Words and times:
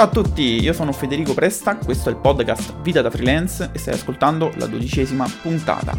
Ciao 0.00 0.08
a 0.08 0.12
tutti, 0.12 0.62
io 0.62 0.72
sono 0.72 0.92
Federico 0.92 1.34
Presta, 1.34 1.76
questo 1.76 2.08
è 2.08 2.12
il 2.12 2.18
podcast 2.18 2.80
Vita 2.80 3.02
da 3.02 3.10
Freelance 3.10 3.68
e 3.70 3.78
stai 3.78 3.92
ascoltando 3.92 4.50
la 4.56 4.64
dodicesima 4.64 5.30
puntata. 5.42 5.94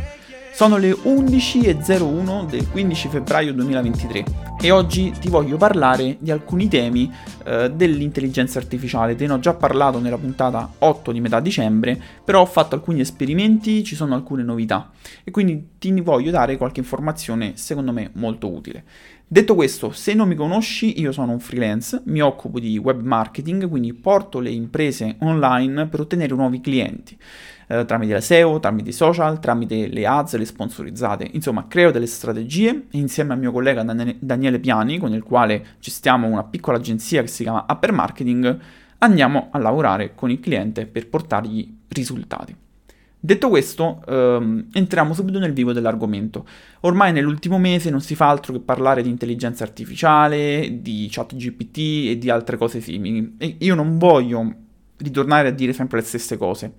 Sono 0.51 0.77
le 0.77 0.89
11.01 0.89 2.47
del 2.47 2.67
15 2.67 3.07
febbraio 3.09 3.53
2023 3.53 4.23
e 4.59 4.71
oggi 4.71 5.11
ti 5.11 5.29
voglio 5.29 5.55
parlare 5.55 6.17
di 6.19 6.31
alcuni 6.31 6.67
temi 6.67 7.13
eh, 7.45 7.69
dell'intelligenza 7.69 8.57
artificiale. 8.57 9.13
Te 9.13 9.27
ne 9.27 9.33
ho 9.33 9.39
già 9.39 9.53
parlato 9.53 9.99
nella 9.99 10.17
puntata 10.17 10.67
8 10.79 11.11
di 11.11 11.21
metà 11.21 11.39
dicembre, 11.39 11.99
però 12.25 12.41
ho 12.41 12.47
fatto 12.47 12.73
alcuni 12.73 13.01
esperimenti, 13.01 13.83
ci 13.83 13.95
sono 13.95 14.15
alcune 14.15 14.41
novità 14.41 14.89
e 15.23 15.29
quindi 15.29 15.73
ti 15.77 15.91
voglio 16.01 16.31
dare 16.31 16.57
qualche 16.57 16.79
informazione 16.79 17.53
secondo 17.55 17.91
me 17.91 18.09
molto 18.13 18.51
utile. 18.51 18.83
Detto 19.33 19.55
questo, 19.55 19.91
se 19.91 20.13
non 20.13 20.27
mi 20.27 20.35
conosci, 20.35 20.99
io 20.99 21.13
sono 21.13 21.31
un 21.31 21.39
freelance, 21.39 22.01
mi 22.07 22.19
occupo 22.19 22.59
di 22.59 22.77
web 22.77 22.99
marketing, 22.99 23.69
quindi 23.69 23.93
porto 23.93 24.41
le 24.41 24.49
imprese 24.49 25.15
online 25.19 25.87
per 25.87 26.01
ottenere 26.01 26.35
nuovi 26.35 26.59
clienti, 26.59 27.17
eh, 27.67 27.85
tramite 27.85 28.11
la 28.11 28.19
SEO, 28.19 28.59
tramite 28.59 28.89
i 28.89 28.91
social, 28.91 29.39
tramite 29.39 29.87
le 29.87 30.05
ads, 30.05 30.35
le 30.35 30.43
sponsorizzate. 30.43 31.29
Insomma, 31.31 31.65
creo 31.69 31.91
delle 31.91 32.07
strategie 32.07 32.87
insieme 32.91 33.31
al 33.31 33.39
mio 33.39 33.53
collega 33.53 33.83
Daniele 33.83 34.59
Piani, 34.59 34.97
con 34.97 35.13
il 35.13 35.23
quale 35.23 35.65
gestiamo 35.79 36.27
una 36.27 36.43
piccola 36.43 36.75
agenzia 36.75 37.21
che 37.21 37.29
si 37.29 37.43
chiama 37.43 37.65
Upper 37.69 37.93
Marketing, 37.93 38.59
andiamo 38.97 39.47
a 39.51 39.59
lavorare 39.59 40.13
con 40.13 40.29
il 40.29 40.41
cliente 40.41 40.85
per 40.87 41.07
portargli 41.07 41.73
risultati. 41.87 42.53
Detto 43.23 43.49
questo, 43.49 44.01
ehm, 44.07 44.69
entriamo 44.73 45.13
subito 45.13 45.37
nel 45.37 45.53
vivo 45.53 45.73
dell'argomento. 45.73 46.43
Ormai 46.79 47.11
nell'ultimo 47.11 47.59
mese 47.59 47.91
non 47.91 48.01
si 48.01 48.15
fa 48.15 48.27
altro 48.27 48.51
che 48.51 48.59
parlare 48.59 49.03
di 49.03 49.09
intelligenza 49.09 49.63
artificiale, 49.63 50.79
di 50.81 51.07
chat 51.11 51.35
GPT 51.35 52.09
e 52.09 52.17
di 52.17 52.31
altre 52.31 52.57
cose 52.57 52.81
simili. 52.81 53.35
E 53.37 53.57
io 53.59 53.75
non 53.75 53.99
voglio 53.99 54.51
ritornare 54.97 55.49
a 55.49 55.51
dire 55.51 55.71
sempre 55.71 55.99
le 55.99 56.05
stesse 56.05 56.35
cose, 56.35 56.73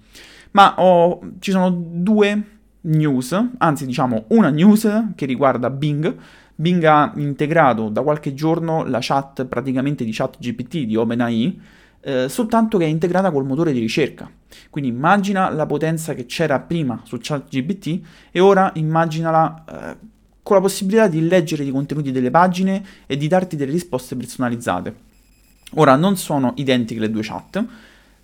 ma 0.50 0.75
ho, 0.78 1.20
ci 1.39 1.53
sono 1.53 1.70
due 1.70 2.42
news, 2.81 3.41
anzi 3.59 3.86
diciamo 3.86 4.25
una 4.31 4.50
news 4.50 5.12
che 5.14 5.27
riguarda 5.27 5.70
Bing. 5.70 6.16
Bing 6.56 6.83
ha 6.83 7.12
integrato 7.16 7.88
da 7.88 8.03
qualche 8.03 8.34
giorno 8.34 8.84
la 8.84 8.98
chat 9.00 9.44
praticamente 9.47 10.05
di 10.05 10.11
chat 10.12 10.38
GPT 10.41 10.78
di 10.86 10.97
OpenAI 10.97 11.61
eh, 12.03 12.28
soltanto 12.28 12.78
che 12.78 12.84
è 12.84 12.89
integrata 12.89 13.31
col 13.31 13.45
motore 13.45 13.72
di 13.72 13.78
ricerca. 13.78 14.31
Quindi 14.70 14.91
immagina 14.91 15.50
la 15.50 15.67
potenza 15.67 16.14
che 16.14 16.27
c'era 16.27 16.61
prima 16.61 17.00
su 17.05 17.19
ChatGPT 17.20 18.00
e 18.31 18.41
ora 18.41 18.70
immaginala 18.75 19.64
eh, 19.64 19.97
con 20.42 20.56
la 20.56 20.62
possibilità 20.62 21.06
di 21.06 21.27
leggere 21.27 21.64
i 21.64 21.70
contenuti 21.70 22.11
delle 22.11 22.31
pagine 22.31 22.84
e 23.06 23.17
di 23.17 23.28
darti 23.28 23.56
delle 23.56 23.72
risposte 23.72 24.17
personalizzate. 24.17 25.11
Ora 25.75 25.97
non 25.97 26.17
sono 26.17 26.53
identiche 26.56 27.00
le 27.00 27.11
due 27.11 27.22
chat, 27.22 27.64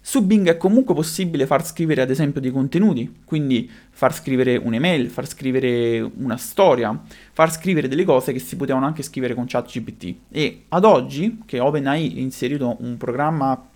su 0.09 0.25
Bing 0.25 0.49
è 0.49 0.57
comunque 0.57 0.95
possibile 0.95 1.45
far 1.45 1.63
scrivere 1.67 2.01
ad 2.01 2.09
esempio 2.09 2.41
dei 2.41 2.51
contenuti, 2.51 3.17
quindi 3.27 3.71
far 3.91 4.15
scrivere 4.15 4.57
un'email, 4.57 5.11
far 5.11 5.29
scrivere 5.29 6.01
una 6.01 6.39
storia, 6.39 6.99
far 7.35 7.53
scrivere 7.53 7.89
delle 7.89 8.05
cose 8.05 8.33
che 8.33 8.39
si 8.39 8.57
potevano 8.57 8.87
anche 8.87 9.03
scrivere 9.03 9.35
con 9.35 9.45
ChatGPT. 9.47 10.15
E 10.31 10.63
ad 10.71 10.87
oggi, 10.87 11.43
che 11.45 11.61
OpenAI 11.61 12.15
ha 12.17 12.21
inserito 12.21 12.79
un 12.81 12.97
programma, 12.97 13.69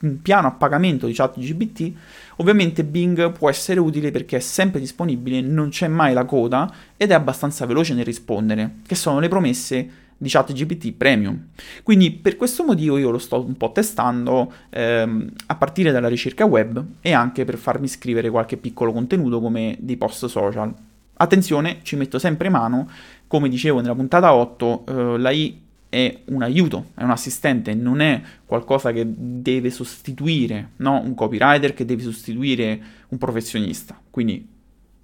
un 0.00 0.20
piano 0.20 0.48
a 0.48 0.50
pagamento 0.50 1.06
di 1.06 1.14
ChatGPT, 1.14 1.92
ovviamente 2.36 2.84
Bing 2.84 3.32
può 3.32 3.48
essere 3.48 3.80
utile 3.80 4.10
perché 4.10 4.36
è 4.36 4.40
sempre 4.40 4.80
disponibile, 4.80 5.40
non 5.40 5.70
c'è 5.70 5.88
mai 5.88 6.12
la 6.12 6.26
coda 6.26 6.70
ed 6.98 7.12
è 7.12 7.14
abbastanza 7.14 7.64
veloce 7.64 7.94
nel 7.94 8.04
rispondere, 8.04 8.80
che 8.86 8.94
sono 8.94 9.20
le 9.20 9.28
promesse 9.28 9.90
di 10.18 10.28
ChatGPT 10.28 10.92
Premium. 10.92 11.48
Quindi 11.82 12.10
per 12.10 12.36
questo 12.36 12.64
motivo 12.64 12.98
io 12.98 13.10
lo 13.10 13.18
sto 13.18 13.42
un 13.42 13.56
po' 13.56 13.70
testando 13.72 14.52
ehm, 14.68 15.30
a 15.46 15.54
partire 15.54 15.92
dalla 15.92 16.08
ricerca 16.08 16.44
web 16.44 16.84
e 17.00 17.12
anche 17.12 17.44
per 17.44 17.56
farmi 17.56 17.86
scrivere 17.86 18.28
qualche 18.28 18.56
piccolo 18.56 18.92
contenuto 18.92 19.40
come 19.40 19.76
dei 19.78 19.96
post 19.96 20.26
social. 20.26 20.74
Attenzione, 21.20 21.78
ci 21.82 21.96
metto 21.96 22.18
sempre 22.18 22.48
mano, 22.48 22.88
come 23.26 23.48
dicevo 23.48 23.80
nella 23.80 23.94
puntata 23.94 24.34
8, 24.34 24.84
eh, 24.86 25.18
la 25.18 25.30
I 25.30 25.60
è 25.88 26.20
un 26.26 26.42
aiuto, 26.42 26.90
è 26.94 27.02
un 27.02 27.10
assistente, 27.10 27.74
non 27.74 28.00
è 28.00 28.20
qualcosa 28.44 28.92
che 28.92 29.04
deve 29.06 29.70
sostituire 29.70 30.72
no? 30.76 31.00
un 31.00 31.14
copywriter, 31.14 31.72
che 31.74 31.84
deve 31.84 32.02
sostituire 32.02 32.80
un 33.08 33.18
professionista. 33.18 33.98
Quindi 34.10 34.46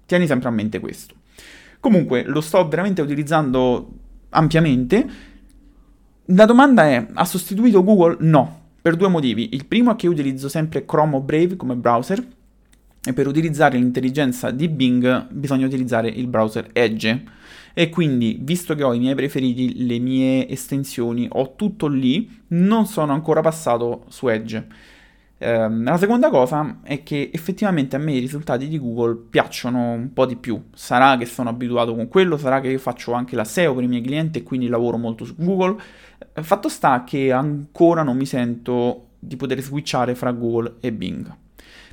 tieni 0.05 0.27
sempre 0.27 0.49
a 0.49 0.51
mente 0.51 0.79
questo. 0.79 1.15
Comunque 1.79 2.23
lo 2.23 2.41
sto 2.41 2.67
veramente 2.67 3.01
utilizzando 3.01 3.89
ampiamente. 4.35 5.07
La 6.29 6.45
domanda 6.45 6.83
è, 6.83 7.07
ha 7.13 7.25
sostituito 7.25 7.83
Google? 7.83 8.17
No, 8.19 8.61
per 8.81 8.95
due 8.95 9.07
motivi. 9.07 9.49
Il 9.53 9.65
primo 9.65 9.91
è 9.91 9.95
che 9.95 10.05
io 10.05 10.11
utilizzo 10.11 10.49
sempre 10.49 10.85
Chrome 10.85 11.15
o 11.15 11.21
Brave 11.21 11.55
come 11.55 11.75
browser 11.75 12.23
e 13.07 13.13
per 13.13 13.27
utilizzare 13.27 13.77
l'intelligenza 13.77 14.51
di 14.51 14.67
Bing 14.67 15.27
bisogna 15.31 15.65
utilizzare 15.65 16.09
il 16.09 16.27
browser 16.27 16.69
Edge. 16.73 17.23
E 17.73 17.89
quindi, 17.89 18.39
visto 18.41 18.73
che 18.73 18.83
ho 18.83 18.93
i 18.93 18.99
miei 18.99 19.15
preferiti, 19.15 19.85
le 19.85 19.99
mie 19.99 20.49
estensioni, 20.49 21.27
ho 21.29 21.55
tutto 21.55 21.87
lì, 21.87 22.43
non 22.47 22.85
sono 22.85 23.13
ancora 23.13 23.41
passato 23.41 24.05
su 24.07 24.27
Edge. 24.27 24.65
Eh, 25.45 25.69
la 25.69 25.97
seconda 25.97 26.31
cosa 26.31 26.79
è 26.81 27.03
che 27.03 27.29
effettivamente 27.31 27.95
a 27.95 27.99
me 27.99 28.13
i 28.13 28.19
risultati 28.19 28.67
di 28.67 28.79
Google 28.79 29.15
piacciono 29.29 29.91
un 29.91 30.11
po' 30.11 30.25
di 30.25 30.37
più. 30.37 30.59
Sarà 30.73 31.17
che 31.17 31.27
sono 31.27 31.49
abituato 31.49 31.93
con 31.93 32.07
quello, 32.07 32.35
sarà 32.35 32.59
che 32.59 32.69
io 32.69 32.79
faccio 32.79 33.11
anche 33.11 33.35
la 33.35 33.43
SEO 33.43 33.75
per 33.75 33.83
i 33.83 33.87
miei 33.87 34.01
clienti 34.01 34.39
e 34.39 34.43
quindi 34.43 34.67
lavoro 34.67 34.97
molto 34.97 35.23
su 35.23 35.35
Google. 35.37 35.79
Eh, 36.33 36.41
fatto 36.41 36.67
sta 36.67 37.03
che 37.03 37.31
ancora 37.31 38.01
non 38.01 38.17
mi 38.17 38.25
sento 38.25 39.09
di 39.19 39.35
poter 39.35 39.61
switchare 39.61 40.15
fra 40.15 40.31
Google 40.31 40.77
e 40.79 40.91
Bing. 40.91 41.31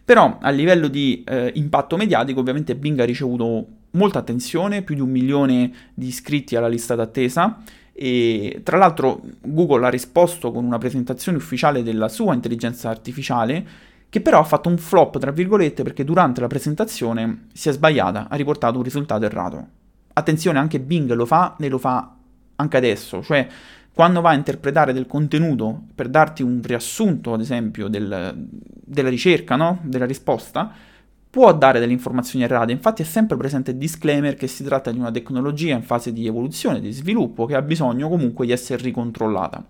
Però 0.03 0.39
a 0.41 0.49
livello 0.49 0.89
di 0.89 1.23
eh, 1.27 1.53
impatto 1.55 1.99
mediatico 1.99 2.41
ovviamente 2.41 2.75
Bing 2.75 2.99
ha 3.01 3.05
ricevuto 3.05 3.67
molta 3.91 4.21
attenzione, 4.21 4.81
più 4.81 4.95
di 4.95 5.03
un 5.03 5.11
milione 5.11 5.71
di 5.93 6.07
iscritti 6.07 6.57
alla 6.57 6.69
lista 6.69 6.95
d'attesa 6.95 7.63
e 7.93 8.61
tra 8.63 8.79
l'altro 8.79 9.21
Google 9.43 9.87
ha 9.87 9.91
risposto 9.91 10.51
con 10.51 10.65
una 10.65 10.79
presentazione 10.79 11.39
ufficiale 11.39 11.83
della 11.83 12.09
sua 12.09 12.35
intelligenza 12.35 12.89
artificiale 12.89 13.91
che 14.09 14.21
però 14.21 14.41
ha 14.41 14.45
fatto 14.45 14.69
un 14.69 14.77
flop, 14.77 15.19
tra 15.19 15.31
virgolette, 15.31 15.83
perché 15.83 16.05
durante 16.05 16.41
la 16.41 16.47
presentazione 16.47 17.47
si 17.55 17.71
è 17.71 17.73
sbagliata, 17.73 18.29
ha 18.29 18.37
riportato 18.37 18.77
un 18.77 18.83
risultato 18.83 19.25
errato. 19.25 19.67
Attenzione, 20.13 20.59
anche 20.59 20.81
Bing 20.81 21.11
lo 21.13 21.25
fa 21.25 21.57
e 21.59 21.69
lo 21.69 21.79
fa 21.79 22.15
anche 22.57 22.77
adesso, 22.77 23.23
cioè 23.23 23.49
quando 23.95 24.21
va 24.21 24.31
a 24.31 24.35
interpretare 24.35 24.93
del 24.93 25.07
contenuto 25.07 25.83
per 25.95 26.09
darti 26.09 26.43
un 26.43 26.61
riassunto, 26.63 27.35
ad 27.35 27.41
esempio, 27.41 27.89
del, 27.89 28.35
della 28.37 29.09
ricerca, 29.09 29.57
no? 29.57 29.81
della 29.83 30.07
risposta, 30.07 30.73
può 31.33 31.51
dare 31.55 31.81
delle 31.81 31.95
informazioni 31.95 32.45
errate, 32.45 32.73
infatti 32.73 33.01
è 33.01 33.07
sempre 33.07 33.39
presente 33.39 33.71
il 33.71 33.79
disclaimer 33.79 34.35
che 34.35 34.47
si 34.47 34.63
tratta 34.63 34.91
di 34.91 34.99
una 34.99 35.11
tecnologia 35.11 35.75
in 35.75 35.83
fase 35.83 36.13
di 36.13 36.27
evoluzione, 36.27 36.79
di 36.79 36.93
sviluppo, 36.93 37.47
che 37.47 37.55
ha 37.55 37.63
bisogno 37.63 38.11
comunque 38.11 38.45
di 38.45 38.53
essere 38.53 38.83
ricontrollata. 38.83 39.65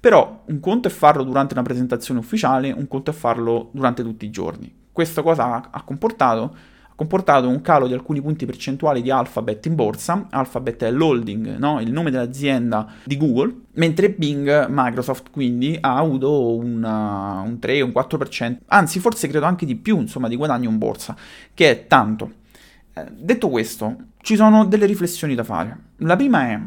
Però 0.00 0.42
un 0.46 0.58
conto 0.58 0.88
è 0.88 0.90
farlo 0.90 1.22
durante 1.22 1.54
una 1.54 1.62
presentazione 1.62 2.18
ufficiale, 2.18 2.72
un 2.72 2.88
conto 2.88 3.12
è 3.12 3.14
farlo 3.14 3.68
durante 3.70 4.02
tutti 4.02 4.24
i 4.24 4.30
giorni. 4.30 4.74
Questa 4.90 5.22
cosa 5.22 5.70
ha 5.70 5.82
comportato 5.84 6.56
comportato 6.96 7.46
un 7.46 7.60
calo 7.60 7.86
di 7.86 7.92
alcuni 7.92 8.20
punti 8.20 8.46
percentuali 8.46 9.02
di 9.02 9.10
Alphabet 9.10 9.64
in 9.66 9.74
borsa. 9.74 10.26
Alphabet 10.30 10.82
è 10.84 10.90
l'holding, 10.90 11.56
no? 11.58 11.80
il 11.80 11.92
nome 11.92 12.10
dell'azienda 12.10 12.88
di 13.04 13.16
Google, 13.16 13.54
mentre 13.74 14.10
Bing, 14.10 14.66
Microsoft 14.68 15.30
quindi, 15.30 15.76
ha 15.78 15.98
avuto 15.98 16.56
una, 16.56 17.42
un 17.44 17.58
3, 17.58 17.82
un 17.82 17.92
4%, 17.94 18.56
anzi 18.66 18.98
forse 18.98 19.28
credo 19.28 19.44
anche 19.44 19.66
di 19.66 19.76
più, 19.76 20.00
insomma, 20.00 20.26
di 20.26 20.36
guadagno 20.36 20.70
in 20.70 20.78
borsa, 20.78 21.14
che 21.54 21.70
è 21.70 21.86
tanto. 21.86 22.32
Eh, 22.94 23.04
detto 23.12 23.50
questo, 23.50 23.96
ci 24.22 24.34
sono 24.34 24.64
delle 24.64 24.86
riflessioni 24.86 25.34
da 25.34 25.44
fare. 25.44 25.78
La 25.98 26.16
prima 26.16 26.48
è 26.48 26.60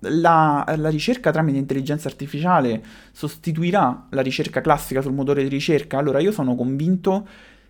la, 0.00 0.64
la, 0.76 0.88
ricerca 0.90 1.30
tramite 1.30 1.56
intelligenza 1.56 2.08
artificiale 2.08 2.82
sostituirà 3.12 4.06
la 4.10 4.20
ricerca 4.20 4.60
classica 4.60 5.00
sul 5.00 5.14
motore 5.14 5.42
di 5.42 5.48
ricerca? 5.48 5.96
Allora 5.98 6.20
io 6.20 6.30
sono 6.30 6.54
convinto 6.54 7.26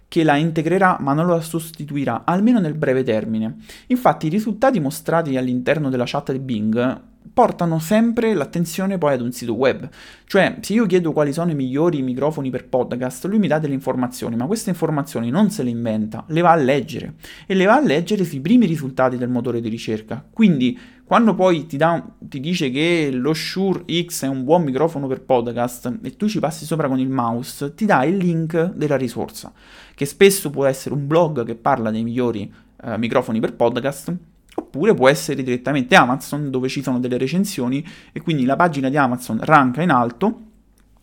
che 0.08 0.22
la 0.24 0.36
integrerà 0.36 0.98
ma 1.00 1.12
non 1.12 1.26
la 1.26 1.40
sostituirà, 1.40 2.22
almeno 2.24 2.60
nel 2.60 2.74
breve 2.74 3.02
termine. 3.02 3.56
Infatti 3.88 4.26
i 4.26 4.30
risultati 4.30 4.80
mostrati 4.80 5.36
all'interno 5.36 5.90
della 5.90 6.04
chat 6.06 6.32
di 6.32 6.38
Bing 6.38 7.02
portano 7.36 7.78
sempre 7.78 8.32
l'attenzione 8.32 8.96
poi 8.96 9.12
ad 9.12 9.20
un 9.20 9.30
sito 9.30 9.54
web. 9.54 9.86
Cioè, 10.24 10.56
se 10.62 10.72
io 10.72 10.86
chiedo 10.86 11.12
quali 11.12 11.34
sono 11.34 11.50
i 11.50 11.54
migliori 11.54 12.00
microfoni 12.00 12.48
per 12.48 12.66
podcast, 12.66 13.26
lui 13.26 13.38
mi 13.38 13.46
dà 13.46 13.58
delle 13.58 13.74
informazioni, 13.74 14.36
ma 14.36 14.46
queste 14.46 14.70
informazioni 14.70 15.28
non 15.28 15.50
se 15.50 15.62
le 15.62 15.68
inventa, 15.68 16.24
le 16.28 16.40
va 16.40 16.52
a 16.52 16.56
leggere 16.56 17.14
e 17.46 17.54
le 17.54 17.66
va 17.66 17.74
a 17.74 17.82
leggere 17.82 18.24
sui 18.24 18.40
primi 18.40 18.64
risultati 18.64 19.18
del 19.18 19.28
motore 19.28 19.60
di 19.60 19.68
ricerca. 19.68 20.24
Quindi, 20.30 20.78
quando 21.06 21.36
poi 21.36 21.66
ti, 21.66 21.76
da, 21.76 22.04
ti 22.18 22.40
dice 22.40 22.68
che 22.70 23.10
lo 23.12 23.32
Shure 23.32 23.84
X 24.04 24.24
è 24.24 24.28
un 24.28 24.42
buon 24.42 24.64
microfono 24.64 25.06
per 25.06 25.22
podcast 25.22 26.00
e 26.02 26.16
tu 26.16 26.28
ci 26.28 26.40
passi 26.40 26.64
sopra 26.64 26.88
con 26.88 26.98
il 26.98 27.08
mouse, 27.08 27.74
ti 27.74 27.86
dà 27.86 28.04
il 28.04 28.16
link 28.16 28.72
della 28.74 28.96
risorsa 28.96 29.52
che 29.94 30.04
spesso 30.04 30.50
può 30.50 30.66
essere 30.66 30.94
un 30.94 31.06
blog 31.06 31.44
che 31.44 31.54
parla 31.54 31.90
dei 31.90 32.02
migliori 32.02 32.52
eh, 32.82 32.98
microfoni 32.98 33.40
per 33.40 33.54
podcast, 33.54 34.14
oppure 34.56 34.94
può 34.94 35.08
essere 35.08 35.42
direttamente 35.42 35.94
Amazon 35.94 36.50
dove 36.50 36.68
ci 36.68 36.82
sono 36.82 36.98
delle 36.98 37.16
recensioni 37.18 37.86
e 38.12 38.20
quindi 38.20 38.44
la 38.44 38.56
pagina 38.56 38.90
di 38.90 38.96
Amazon 38.96 39.38
ranka 39.40 39.82
in 39.82 39.90
alto 39.90 40.40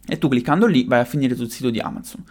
e 0.06 0.18
tu 0.18 0.28
cliccando 0.28 0.66
lì 0.68 0.86
vai 0.86 1.00
a 1.00 1.06
finire 1.06 1.34
sul 1.36 1.50
sito 1.50 1.70
di 1.70 1.80
Amazon. 1.80 2.24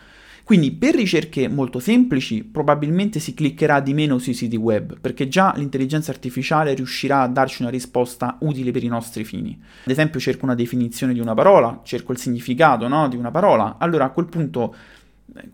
Quindi 0.45 0.73
per 0.73 0.95
ricerche 0.95 1.49
molto 1.49 1.79
semplici 1.79 2.43
probabilmente 2.43 3.21
si 3.21 3.33
cliccherà 3.33 3.81
di 3.81 3.95
meno 3.95 4.19
sui 4.19 4.35
siti 4.35 4.57
web, 4.57 4.99
perché 5.01 5.29
già 5.29 5.53
l'intelligenza 5.57 6.11
artificiale 6.11 6.75
riuscirà 6.75 7.23
a 7.23 7.29
darci 7.29 7.63
una 7.63 7.71
risposta 7.71 8.37
utile 8.41 8.71
per 8.71 8.83
i 8.83 8.89
nostri 8.89 9.25
fini. 9.25 9.59
Ad 9.85 9.91
esempio 9.91 10.21
cerco 10.21 10.45
una 10.45 10.55
definizione 10.55 11.13
di 11.13 11.21
una 11.21 11.35
parola, 11.35 11.81
cerco 11.85 12.13
il 12.13 12.19
significato 12.19 12.89
no, 12.89 13.09
di 13.09 13.17
una 13.17 13.31
parola, 13.31 13.77
allora 13.79 14.07
a 14.07 14.11
quel 14.11 14.27
punto 14.27 14.75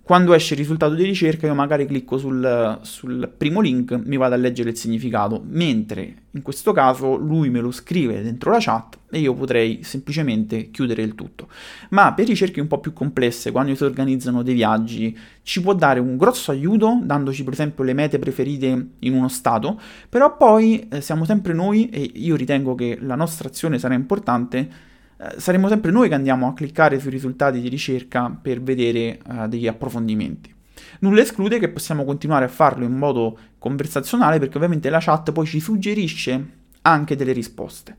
quando 0.02 0.34
esce 0.34 0.54
il 0.54 0.60
risultato 0.60 0.94
di 0.94 1.04
ricerca 1.04 1.46
io 1.46 1.54
magari 1.54 1.86
clicco 1.86 2.18
sul, 2.18 2.78
sul, 2.82 3.30
primo 3.36 3.60
link, 3.60 3.92
mi 4.04 4.16
vado 4.16 4.34
a 4.34 4.38
leggere 4.38 4.70
il 4.70 4.76
significato, 4.76 5.42
mentre 5.46 6.14
in 6.32 6.42
questo 6.42 6.72
caso 6.72 7.16
lui 7.16 7.48
me 7.48 7.60
lo 7.60 7.70
scrive 7.70 8.22
dentro 8.22 8.50
la 8.50 8.58
chat 8.60 8.98
e 9.10 9.20
io 9.20 9.34
potrei 9.34 9.82
semplicemente 9.82 10.70
chiudere 10.70 11.02
il 11.02 11.14
tutto. 11.14 11.48
Ma 11.90 12.12
per 12.12 12.26
ricerche 12.26 12.60
un 12.60 12.66
po' 12.66 12.78
più 12.78 12.92
complesse, 12.92 13.52
quando 13.52 13.74
si 13.74 13.84
organizzano 13.84 14.42
dei 14.42 14.54
viaggi, 14.54 15.16
ci 15.42 15.60
può 15.60 15.74
dare 15.74 16.00
un 16.00 16.16
grosso 16.16 16.50
aiuto, 16.50 16.98
dandoci 17.02 17.44
per 17.44 17.52
esempio 17.52 17.84
le 17.84 17.92
mete 17.92 18.18
preferite 18.18 18.88
in 18.98 19.14
uno 19.14 19.28
stato, 19.28 19.80
però 20.08 20.36
poi 20.36 20.88
eh, 20.88 21.00
siamo 21.00 21.24
sempre 21.24 21.52
noi 21.52 21.88
e 21.90 22.10
io 22.14 22.34
ritengo 22.34 22.74
che 22.74 22.98
la 23.00 23.14
nostra 23.14 23.48
azione 23.48 23.78
sarà 23.78 23.94
importante 23.94 24.86
eh, 25.20 25.40
saremo 25.40 25.68
sempre 25.68 25.90
noi 25.90 26.08
che 26.08 26.14
andiamo 26.14 26.46
a 26.46 26.54
cliccare 26.54 27.00
sui 27.00 27.10
risultati 27.10 27.60
di 27.60 27.68
ricerca 27.68 28.30
per 28.40 28.62
vedere 28.62 29.18
uh, 29.26 29.48
degli 29.48 29.66
approfondimenti. 29.66 30.54
Nulla 31.00 31.20
esclude 31.20 31.58
che 31.58 31.68
possiamo 31.68 32.04
continuare 32.04 32.44
a 32.44 32.48
farlo 32.48 32.84
in 32.84 32.92
modo 32.92 33.36
conversazionale 33.58 34.38
perché 34.38 34.56
ovviamente 34.56 34.90
la 34.90 35.00
chat 35.00 35.32
poi 35.32 35.46
ci 35.46 35.58
suggerisce 35.58 36.46
anche 36.82 37.16
delle 37.16 37.32
risposte. 37.32 37.96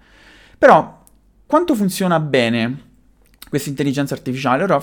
Però 0.58 1.04
quanto 1.46 1.76
funziona 1.76 2.20
bene 2.20 2.88
questa 3.50 3.70
intelligenza 3.70 4.14
artificiale? 4.14 4.64
Allora, 4.64 4.82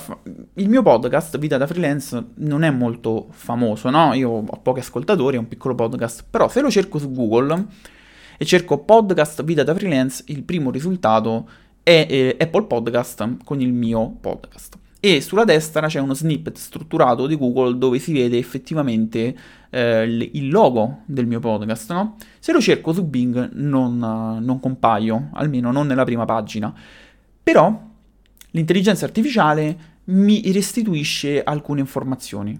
il 0.55 0.69
mio 0.69 0.83
podcast, 0.83 1.37
Vita 1.39 1.57
da 1.57 1.65
Freelance, 1.65 2.23
non 2.35 2.63
è 2.63 2.69
molto 2.69 3.27
famoso, 3.31 3.89
no? 3.89 4.13
Io 4.13 4.29
ho 4.29 4.61
pochi 4.61 4.79
ascoltatori, 4.79 5.37
è 5.37 5.39
un 5.39 5.47
piccolo 5.47 5.73
podcast, 5.73 6.23
però 6.29 6.49
se 6.49 6.61
lo 6.61 6.69
cerco 6.69 6.99
su 6.99 7.11
Google 7.11 7.65
e 8.37 8.45
cerco 8.45 8.79
podcast 8.79 9.43
Vita 9.43 9.63
da 9.63 9.73
Freelance, 9.73 10.23
il 10.27 10.43
primo 10.43 10.69
risultato 10.69 11.49
è 11.87 12.05
eh, 12.09 12.35
Apple 12.37 12.65
Podcast 12.65 13.37
con 13.45 13.61
il 13.61 13.71
mio 13.71 14.17
podcast. 14.19 14.77
E 14.99 15.21
sulla 15.21 15.45
destra 15.45 15.87
c'è 15.87 16.01
uno 16.01 16.13
snippet 16.13 16.57
strutturato 16.57 17.27
di 17.27 17.37
Google 17.37 17.77
dove 17.77 17.97
si 17.97 18.11
vede 18.11 18.37
effettivamente 18.37 19.37
eh, 19.69 20.03
il 20.03 20.49
logo 20.49 21.03
del 21.05 21.27
mio 21.27 21.39
podcast. 21.39 21.93
No? 21.93 22.17
Se 22.39 22.51
lo 22.51 22.59
cerco 22.59 22.91
su 22.91 23.05
Bing 23.05 23.51
non, 23.53 23.99
non 23.99 24.59
compaio, 24.59 25.29
almeno 25.31 25.71
non 25.71 25.87
nella 25.87 26.03
prima 26.03 26.25
pagina. 26.25 26.73
Però 27.41 27.81
l'intelligenza 28.51 29.05
artificiale 29.05 29.77
mi 30.05 30.41
restituisce 30.51 31.41
alcune 31.41 31.79
informazioni. 31.79 32.59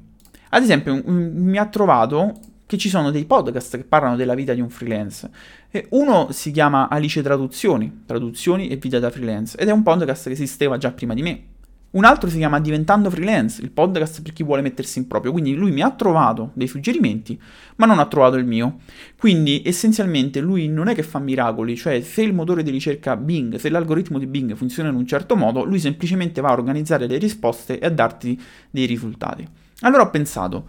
Ad 0.51 0.63
esempio, 0.63 1.01
mi 1.06 1.57
ha 1.57 1.65
trovato 1.65 2.33
che 2.67 2.77
ci 2.77 2.89
sono 2.89 3.11
dei 3.11 3.25
podcast 3.25 3.77
che 3.77 3.85
parlano 3.85 4.17
della 4.17 4.35
vita 4.35 4.53
di 4.53 4.59
un 4.61 4.69
freelance. 4.69 5.29
E 5.71 5.87
uno 5.91 6.27
si 6.31 6.51
chiama 6.51 6.89
Alice 6.89 7.21
Traduzioni, 7.23 8.03
Traduzioni 8.05 8.67
e 8.67 8.75
Vita 8.75 8.99
da 8.99 9.09
Freelance, 9.09 9.57
ed 9.57 9.69
è 9.69 9.71
un 9.71 9.83
podcast 9.83 10.25
che 10.27 10.33
esisteva 10.33 10.77
già 10.77 10.91
prima 10.91 11.13
di 11.13 11.21
me. 11.21 11.43
Un 11.89 12.03
altro 12.03 12.29
si 12.29 12.35
chiama 12.37 12.59
Diventando 12.59 13.09
Freelance, 13.09 13.61
il 13.61 13.71
podcast 13.71 14.21
per 14.21 14.33
chi 14.33 14.43
vuole 14.43 14.61
mettersi 14.61 14.99
in 14.99 15.07
proprio. 15.07 15.31
Quindi 15.31 15.55
lui 15.55 15.71
mi 15.71 15.81
ha 15.81 15.91
trovato 15.91 16.51
dei 16.53 16.67
suggerimenti, 16.67 17.39
ma 17.77 17.85
non 17.85 17.99
ha 17.99 18.05
trovato 18.05 18.35
il 18.35 18.45
mio. 18.45 18.79
Quindi 19.17 19.61
essenzialmente 19.65 20.41
lui 20.41 20.67
non 20.67 20.89
è 20.89 20.93
che 20.93 21.03
fa 21.03 21.19
miracoli, 21.19 21.77
cioè 21.77 22.01
se 22.01 22.21
il 22.21 22.33
motore 22.33 22.63
di 22.63 22.71
ricerca 22.71 23.15
Bing, 23.15 23.55
se 23.55 23.69
l'algoritmo 23.69 24.19
di 24.19 24.27
Bing 24.27 24.53
funziona 24.55 24.89
in 24.89 24.95
un 24.95 25.07
certo 25.07 25.37
modo, 25.37 25.63
lui 25.63 25.79
semplicemente 25.79 26.41
va 26.41 26.49
a 26.49 26.53
organizzare 26.53 27.07
le 27.07 27.17
risposte 27.17 27.79
e 27.79 27.85
a 27.85 27.89
darti 27.89 28.37
dei 28.69 28.85
risultati. 28.85 29.47
Allora 29.79 30.03
ho 30.03 30.09
pensato, 30.09 30.67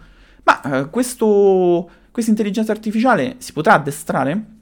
ma 0.49 0.81
eh, 0.81 0.89
questa 0.89 2.31
intelligenza 2.31 2.73
artificiale 2.73 3.37
si 3.37 3.53
potrà 3.53 3.75
addestrare? 3.75 4.57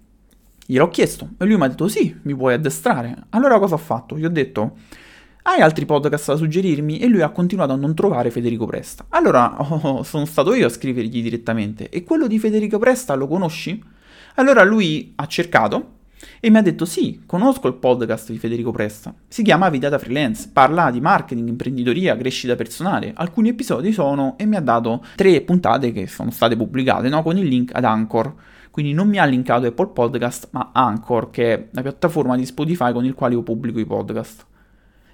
Gliel'ho 0.66 0.88
chiesto 0.88 1.28
e 1.38 1.44
lui 1.44 1.56
mi 1.56 1.62
ha 1.62 1.68
detto 1.68 1.86
sì, 1.86 2.14
mi 2.22 2.34
puoi 2.34 2.54
addestrare. 2.54 3.14
Allora 3.30 3.60
cosa 3.60 3.74
ho 3.74 3.78
fatto? 3.78 4.18
Gli 4.18 4.24
ho 4.24 4.30
detto 4.30 4.76
hai 5.42 5.60
altri 5.60 5.86
podcast 5.86 6.26
da 6.26 6.36
suggerirmi? 6.36 6.98
E 6.98 7.06
lui 7.06 7.22
ha 7.22 7.30
continuato 7.30 7.72
a 7.72 7.76
non 7.76 7.94
trovare 7.94 8.32
Federico 8.32 8.66
Presta. 8.66 9.06
Allora 9.10 9.54
oh, 9.62 10.02
sono 10.02 10.24
stato 10.24 10.54
io 10.54 10.66
a 10.66 10.70
scrivergli 10.70 11.22
direttamente 11.22 11.88
e 11.88 12.02
quello 12.02 12.26
di 12.26 12.40
Federico 12.40 12.78
Presta 12.78 13.14
lo 13.14 13.28
conosci? 13.28 13.80
Allora 14.34 14.64
lui 14.64 15.12
ha 15.14 15.26
cercato 15.26 15.95
e 16.40 16.50
mi 16.50 16.56
ha 16.56 16.62
detto 16.62 16.84
sì, 16.84 17.22
conosco 17.26 17.68
il 17.68 17.74
podcast 17.74 18.30
di 18.30 18.38
Federico 18.38 18.70
Presta. 18.70 19.14
Si 19.28 19.42
chiama 19.42 19.68
Vita 19.68 19.88
da 19.88 19.98
Freelance, 19.98 20.50
parla 20.52 20.90
di 20.90 21.00
marketing, 21.00 21.48
imprenditoria, 21.48 22.16
crescita 22.16 22.54
personale. 22.56 23.12
Alcuni 23.14 23.50
episodi 23.50 23.92
sono 23.92 24.34
e 24.38 24.46
mi 24.46 24.56
ha 24.56 24.60
dato 24.60 25.04
tre 25.14 25.40
puntate 25.42 25.92
che 25.92 26.06
sono 26.06 26.30
state 26.30 26.56
pubblicate 26.56 27.08
no? 27.08 27.22
con 27.22 27.36
il 27.36 27.46
link 27.46 27.74
ad 27.74 27.84
Anchor. 27.84 28.34
Quindi 28.70 28.92
non 28.92 29.08
mi 29.08 29.18
ha 29.18 29.24
linkato 29.24 29.66
Apple 29.66 29.88
Podcast, 29.88 30.48
ma 30.52 30.70
Anchor, 30.72 31.30
che 31.30 31.54
è 31.54 31.66
la 31.70 31.82
piattaforma 31.82 32.36
di 32.36 32.44
Spotify 32.44 32.92
con 32.92 33.04
il 33.04 33.14
quale 33.14 33.34
io 33.34 33.42
pubblico 33.42 33.78
i 33.78 33.86
podcast. 33.86 34.44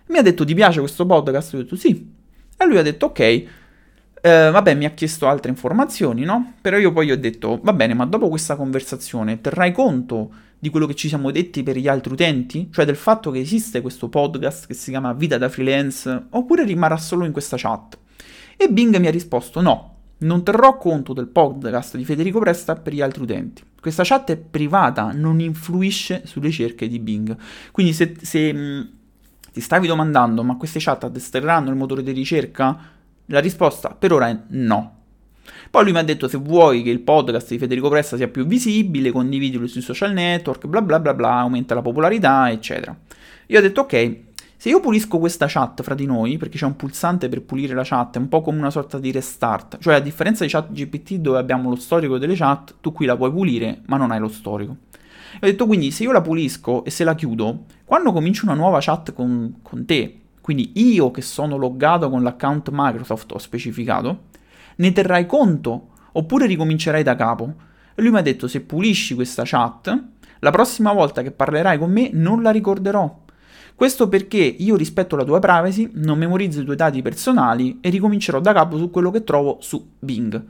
Mi 0.06 0.18
ha 0.18 0.22
detto 0.22 0.44
ti 0.44 0.54
piace 0.54 0.80
questo 0.80 1.06
podcast? 1.06 1.52
Io 1.52 1.60
ho 1.60 1.62
detto 1.62 1.76
sì. 1.76 2.12
E 2.56 2.66
lui 2.66 2.78
ha 2.78 2.82
detto 2.82 3.06
ok. 3.06 3.20
Eh, 3.20 3.48
vabbè, 4.20 4.74
mi 4.74 4.84
ha 4.84 4.90
chiesto 4.90 5.28
altre 5.28 5.50
informazioni, 5.50 6.24
no? 6.24 6.54
Però 6.60 6.76
io 6.76 6.92
poi 6.92 7.06
gli 7.06 7.10
ho 7.12 7.16
detto, 7.16 7.60
va 7.62 7.72
bene, 7.72 7.94
ma 7.94 8.04
dopo 8.04 8.28
questa 8.28 8.56
conversazione 8.56 9.40
terrai 9.40 9.72
conto 9.72 10.30
di 10.62 10.70
quello 10.70 10.86
che 10.86 10.94
ci 10.94 11.08
siamo 11.08 11.32
detti 11.32 11.64
per 11.64 11.76
gli 11.76 11.88
altri 11.88 12.12
utenti? 12.12 12.68
Cioè 12.70 12.84
del 12.84 12.94
fatto 12.94 13.32
che 13.32 13.40
esiste 13.40 13.80
questo 13.80 14.08
podcast 14.08 14.68
che 14.68 14.74
si 14.74 14.90
chiama 14.90 15.12
Vita 15.12 15.36
da 15.36 15.48
freelance? 15.48 16.26
Oppure 16.30 16.62
rimarrà 16.62 16.96
solo 16.98 17.24
in 17.24 17.32
questa 17.32 17.56
chat? 17.56 17.98
E 18.56 18.68
Bing 18.68 18.96
mi 18.98 19.08
ha 19.08 19.10
risposto 19.10 19.60
no, 19.60 19.96
non 20.18 20.44
terrò 20.44 20.76
conto 20.76 21.14
del 21.14 21.26
podcast 21.26 21.96
di 21.96 22.04
Federico 22.04 22.38
Presta 22.38 22.76
per 22.76 22.92
gli 22.92 23.00
altri 23.00 23.22
utenti. 23.22 23.64
Questa 23.80 24.04
chat 24.04 24.30
è 24.30 24.36
privata, 24.36 25.10
non 25.12 25.40
influisce 25.40 26.22
sulle 26.26 26.52
cerche 26.52 26.86
di 26.86 27.00
Bing. 27.00 27.36
Quindi 27.72 27.92
se, 27.92 28.14
se 28.22 28.52
mh, 28.52 28.90
ti 29.52 29.60
stavi 29.60 29.88
domandando 29.88 30.44
ma 30.44 30.56
queste 30.56 30.78
chat 30.78 31.02
addestreranno 31.02 31.70
il 31.70 31.76
motore 31.76 32.04
di 32.04 32.12
ricerca? 32.12 32.78
La 33.26 33.40
risposta 33.40 33.96
per 33.98 34.12
ora 34.12 34.28
è 34.28 34.38
no. 34.50 35.01
Poi 35.70 35.82
lui 35.82 35.92
mi 35.92 35.98
ha 35.98 36.02
detto 36.02 36.28
se 36.28 36.36
vuoi 36.36 36.82
che 36.82 36.90
il 36.90 37.00
podcast 37.00 37.48
di 37.48 37.58
Federico 37.58 37.88
Presta 37.88 38.16
sia 38.16 38.28
più 38.28 38.44
visibile, 38.44 39.10
condividilo 39.10 39.66
sui 39.66 39.80
social 39.80 40.12
network, 40.12 40.66
bla 40.66 40.82
bla 40.82 41.00
bla 41.00 41.14
bla, 41.14 41.34
aumenta 41.36 41.74
la 41.74 41.82
popolarità, 41.82 42.50
eccetera. 42.50 42.96
Io 43.46 43.58
ho 43.58 43.62
detto 43.62 43.82
ok, 43.82 44.16
se 44.56 44.68
io 44.68 44.78
pulisco 44.78 45.18
questa 45.18 45.46
chat 45.48 45.82
fra 45.82 45.94
di 45.94 46.06
noi, 46.06 46.36
perché 46.36 46.56
c'è 46.56 46.66
un 46.66 46.76
pulsante 46.76 47.28
per 47.28 47.42
pulire 47.42 47.74
la 47.74 47.82
chat, 47.84 48.14
è 48.14 48.18
un 48.18 48.28
po' 48.28 48.42
come 48.42 48.58
una 48.58 48.70
sorta 48.70 48.98
di 48.98 49.10
restart, 49.10 49.78
cioè 49.80 49.94
a 49.94 50.00
differenza 50.00 50.44
di 50.44 50.50
chat 50.50 50.70
GPT 50.70 51.14
dove 51.14 51.38
abbiamo 51.38 51.68
lo 51.68 51.74
storico 51.74 52.16
delle 52.16 52.36
chat, 52.36 52.76
tu 52.80 52.92
qui 52.92 53.06
la 53.06 53.16
puoi 53.16 53.32
pulire 53.32 53.80
ma 53.86 53.96
non 53.96 54.12
hai 54.12 54.20
lo 54.20 54.28
storico. 54.28 54.76
E 55.34 55.38
ho 55.40 55.46
detto 55.46 55.66
quindi 55.66 55.90
se 55.90 56.04
io 56.04 56.12
la 56.12 56.20
pulisco 56.20 56.84
e 56.84 56.90
se 56.90 57.02
la 57.02 57.16
chiudo, 57.16 57.64
quando 57.84 58.12
comincio 58.12 58.44
una 58.44 58.54
nuova 58.54 58.78
chat 58.80 59.12
con, 59.12 59.56
con 59.62 59.84
te, 59.84 60.20
quindi 60.40 60.72
io 60.74 61.10
che 61.10 61.22
sono 61.22 61.56
loggato 61.56 62.08
con 62.08 62.22
l'account 62.22 62.68
Microsoft 62.70 63.32
ho 63.32 63.38
specificato, 63.38 64.30
ne 64.76 64.92
terrai 64.92 65.26
conto 65.26 65.88
oppure 66.12 66.46
ricomincerai 66.46 67.02
da 67.02 67.14
capo. 67.14 67.54
E 67.94 68.02
lui 68.02 68.10
mi 68.10 68.18
ha 68.18 68.22
detto 68.22 68.48
se 68.48 68.60
pulisci 68.60 69.14
questa 69.14 69.42
chat, 69.44 70.02
la 70.38 70.50
prossima 70.50 70.92
volta 70.92 71.22
che 71.22 71.30
parlerai 71.30 71.78
con 71.78 71.90
me 71.90 72.10
non 72.12 72.42
la 72.42 72.50
ricorderò. 72.50 73.20
Questo 73.74 74.08
perché 74.08 74.38
io 74.38 74.76
rispetto 74.76 75.16
la 75.16 75.24
tua 75.24 75.38
privacy, 75.38 75.90
non 75.94 76.18
memorizzo 76.18 76.60
i 76.60 76.64
tuoi 76.64 76.76
dati 76.76 77.02
personali 77.02 77.78
e 77.80 77.90
ricomincerò 77.90 78.40
da 78.40 78.52
capo 78.52 78.76
su 78.76 78.90
quello 78.90 79.10
che 79.10 79.24
trovo 79.24 79.58
su 79.60 79.94
Bing. 79.98 80.42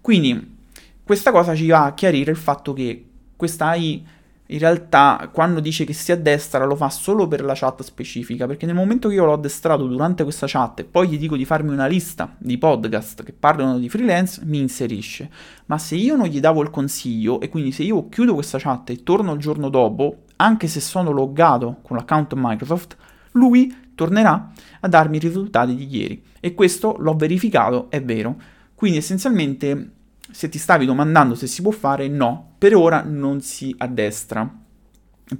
Quindi 0.00 0.56
questa 1.02 1.30
cosa 1.30 1.54
ci 1.54 1.68
va 1.68 1.84
a 1.84 1.94
chiarire 1.94 2.30
il 2.30 2.36
fatto 2.36 2.72
che 2.72 3.04
questa 3.36 3.68
AI 3.68 4.06
in 4.48 4.58
realtà 4.58 5.30
quando 5.32 5.60
dice 5.60 5.84
che 5.84 5.94
si 5.94 6.12
addestra 6.12 6.66
lo 6.66 6.76
fa 6.76 6.90
solo 6.90 7.26
per 7.26 7.42
la 7.42 7.54
chat 7.54 7.82
specifica, 7.82 8.46
perché 8.46 8.66
nel 8.66 8.74
momento 8.74 9.08
che 9.08 9.14
io 9.14 9.24
l'ho 9.24 9.32
addestrato 9.32 9.86
durante 9.86 10.22
questa 10.22 10.46
chat 10.46 10.80
e 10.80 10.84
poi 10.84 11.08
gli 11.08 11.18
dico 11.18 11.36
di 11.36 11.46
farmi 11.46 11.72
una 11.72 11.86
lista 11.86 12.34
di 12.38 12.58
podcast 12.58 13.22
che 13.22 13.32
parlano 13.32 13.78
di 13.78 13.88
freelance, 13.88 14.42
mi 14.44 14.58
inserisce. 14.58 15.30
Ma 15.66 15.78
se 15.78 15.94
io 15.94 16.16
non 16.16 16.26
gli 16.26 16.40
davo 16.40 16.62
il 16.62 16.70
consiglio 16.70 17.40
e 17.40 17.48
quindi 17.48 17.72
se 17.72 17.84
io 17.84 18.08
chiudo 18.08 18.34
questa 18.34 18.58
chat 18.58 18.90
e 18.90 19.02
torno 19.02 19.32
il 19.32 19.40
giorno 19.40 19.70
dopo, 19.70 20.24
anche 20.36 20.66
se 20.66 20.80
sono 20.80 21.10
loggato 21.10 21.78
con 21.82 21.96
l'account 21.96 22.34
Microsoft, 22.36 22.96
lui 23.32 23.74
tornerà 23.94 24.52
a 24.80 24.88
darmi 24.88 25.16
i 25.16 25.20
risultati 25.20 25.74
di 25.74 25.86
ieri. 25.86 26.22
E 26.40 26.52
questo 26.52 26.96
l'ho 26.98 27.14
verificato, 27.14 27.86
è 27.88 28.02
vero. 28.02 28.36
Quindi 28.74 28.98
essenzialmente 28.98 29.90
se 30.34 30.48
ti 30.48 30.58
stavi 30.58 30.84
domandando 30.84 31.36
se 31.36 31.46
si 31.46 31.62
può 31.62 31.70
fare, 31.70 32.08
no, 32.08 32.54
per 32.58 32.74
ora 32.74 33.02
non 33.02 33.40
si 33.40 33.72
addestra. 33.78 34.62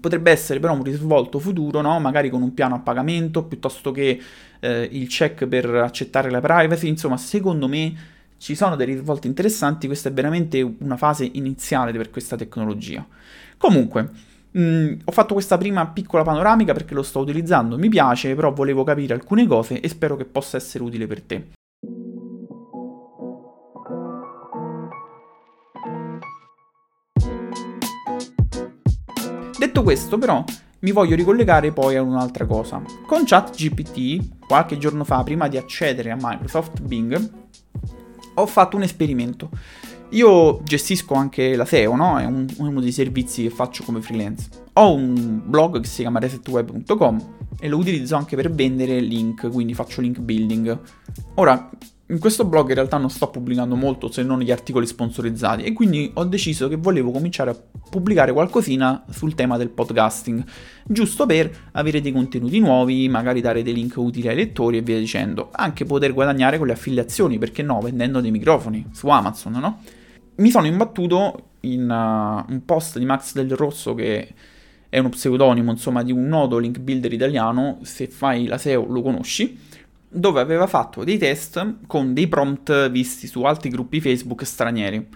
Potrebbe 0.01 0.31
essere 0.31 0.61
però 0.61 0.73
un 0.73 0.85
risvolto 0.85 1.41
futuro, 1.41 1.81
no? 1.81 1.99
magari 1.99 2.31
con 2.31 2.43
un 2.43 2.55
piano 2.55 2.77
a 2.77 2.79
pagamento 2.79 3.45
piuttosto 3.45 3.91
che 3.91 4.21
eh, 4.61 4.89
il 4.93 5.09
check 5.09 5.47
per 5.47 5.67
accettare 5.67 6.31
la 6.31 6.41
privacy. 6.41 6.89
Insomma, 6.89 7.17
secondo 7.17 7.67
me 7.67 7.95
ci 8.39 8.55
sono 8.55 8.77
dei 8.77 8.87
risvolti 8.87 9.27
interessanti. 9.27 9.87
Questa 9.87 10.09
è 10.09 10.13
veramente 10.13 10.63
una 10.63 10.97
fase 10.97 11.29
iniziale 11.35 11.93
per 11.93 12.11
questa 12.11 12.37
tecnologia. 12.37 13.05
Comunque, 13.59 14.11
Mm, 14.57 15.01
ho 15.05 15.11
fatto 15.11 15.35
questa 15.35 15.59
prima 15.59 15.85
piccola 15.89 16.23
panoramica 16.23 16.73
perché 16.73 16.95
lo 16.95 17.03
sto 17.03 17.19
utilizzando, 17.19 17.77
mi 17.77 17.89
piace, 17.89 18.37
però 18.37 18.53
volevo 18.53 18.85
capire 18.85 19.13
alcune 19.13 19.49
cose 19.49 19.81
e 19.81 19.89
spero 19.89 20.15
che 20.17 20.25
possa 20.25 20.57
essere 20.57 20.85
utile 20.85 21.09
per 21.09 21.23
te. 21.23 21.47
Detto 29.59 29.83
questo, 29.83 30.19
però, 30.19 30.45
mi 30.81 30.93
voglio 30.93 31.17
ricollegare 31.17 31.73
poi 31.73 31.97
a 31.97 32.03
un'altra 32.03 32.45
cosa. 32.45 32.83
Con 33.07 33.25
ChatGPT, 33.25 34.47
qualche 34.47 34.77
giorno 34.79 35.05
fa, 35.05 35.23
prima 35.23 35.49
di 35.49 35.57
accedere 35.57 36.11
a 36.11 36.17
Microsoft 36.21 36.83
Bing, 36.83 37.33
ho 38.35 38.47
fatto 38.47 38.77
un 38.77 38.83
esperimento. 38.83 39.51
Io 40.11 40.63
gestisco 40.63 41.15
anche 41.15 41.57
la 41.57 41.65
SEO, 41.65 41.97
no? 41.97 42.19
È 42.19 42.25
un, 42.25 42.47
uno 42.59 42.81
dei 42.81 42.93
servizi 42.93 43.45
che 43.45 43.51
faccio 43.51 43.83
come 43.85 44.01
freelance. 44.01 44.49
Ho 44.75 44.93
un 44.93 45.41
blog 45.45 45.81
che 45.81 45.89
si 45.89 46.03
chiama 46.03 46.19
resetweb.com 46.19 47.35
e 47.59 47.69
lo 47.69 47.79
utilizzo 47.79 48.17
anche 48.17 48.37
per 48.37 48.53
vendere 48.53 49.01
link, 49.01 49.49
quindi 49.51 49.73
faccio 49.75 50.01
link 50.01 50.19
building. 50.19 50.79
Ora, 51.37 51.71
in 52.09 52.19
questo 52.19 52.45
blog 52.45 52.69
in 52.69 52.75
realtà 52.75 52.99
non 52.99 53.09
sto 53.09 53.29
pubblicando 53.29 53.77
molto 53.77 54.11
se 54.11 54.23
non 54.23 54.41
gli 54.41 54.51
articoli 54.51 54.87
sponsorizzati 54.87 55.63
e 55.63 55.73
quindi 55.73 56.11
ho 56.15 56.25
deciso 56.25 56.69
che 56.69 56.77
volevo 56.77 57.11
cominciare 57.11 57.51
a 57.51 57.57
pubblicare 57.89 58.33
qualcosina 58.33 59.05
sul 59.09 59.35
tema 59.35 59.57
del 59.57 59.71
podcasting, 59.71 60.45
giusto 60.85 61.25
per 61.25 61.51
avere 61.73 62.03
dei 62.03 62.13
contenuti 62.13 62.59
nuovi, 62.59 63.09
magari 63.09 63.41
dare 63.41 63.63
dei 63.63 63.73
link 63.73 63.97
utili 63.97 64.29
ai 64.29 64.37
lettori 64.37 64.77
e 64.77 64.83
via 64.83 64.99
dicendo, 64.99 65.49
anche 65.53 65.87
poter 65.87 66.13
guadagnare 66.13 66.59
con 66.59 66.67
le 66.67 66.75
affiliazioni, 66.75 67.39
perché 67.39 67.63
no, 67.63 67.81
vendendo 67.81 68.21
dei 68.21 68.31
microfoni 68.31 68.89
su 68.93 69.09
Amazon, 69.09 69.53
no? 69.53 69.81
Mi 70.37 70.51
sono 70.51 70.67
imbattuto 70.67 71.51
in 71.61 71.89
uh, 71.89 72.53
un 72.53 72.65
post 72.65 72.99
di 72.99 73.05
Max 73.05 73.33
Del 73.33 73.53
Rosso 73.53 73.95
che 73.95 74.35
è 74.89 74.99
uno 74.99 75.09
pseudonimo, 75.09 75.71
insomma, 75.71 76.03
di 76.03 76.13
un 76.13 76.27
nodo 76.27 76.59
link 76.59 76.79
builder 76.81 77.13
italiano, 77.13 77.79
se 77.83 78.09
fai 78.09 78.47
la 78.47 78.59
SEO 78.59 78.87
lo 78.87 79.03
conosci, 79.03 79.59
dove 80.15 80.41
aveva 80.41 80.67
fatto 80.67 81.05
dei 81.05 81.19
test 81.19 81.77
con 81.87 82.15
dei 82.15 82.29
prompt 82.29 82.91
visti 82.91 83.27
su 83.27 83.43
altri 83.43 83.69
gruppi 83.69 84.01
Facebook 84.01 84.45
stranieri. 84.45 85.07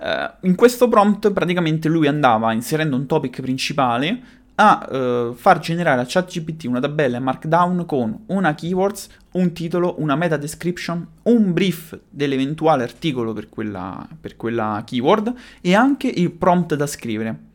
Uh, 0.00 0.46
in 0.46 0.54
questo 0.54 0.88
prompt 0.88 1.30
praticamente 1.30 1.88
lui 1.88 2.06
andava 2.06 2.52
inserendo 2.52 2.96
un 2.96 3.04
topic 3.04 3.42
principale 3.42 4.38
a 4.54 4.88
uh, 4.90 5.34
far 5.34 5.58
generare 5.58 6.00
a 6.00 6.06
ChatGPT 6.06 6.64
una 6.64 6.80
tabella 6.80 7.20
Markdown 7.20 7.84
con 7.86 8.24
una 8.26 8.54
keywords, 8.54 9.08
un 9.32 9.52
titolo, 9.52 9.96
una 9.98 10.16
meta 10.16 10.36
description, 10.36 11.06
un 11.24 11.52
brief 11.52 11.98
dell'eventuale 12.08 12.82
articolo 12.82 13.32
per 13.32 13.48
quella, 13.48 14.06
per 14.20 14.36
quella 14.36 14.82
keyword 14.84 15.34
e 15.60 15.74
anche 15.74 16.08
il 16.08 16.30
prompt 16.30 16.74
da 16.74 16.86
scrivere. 16.86 17.49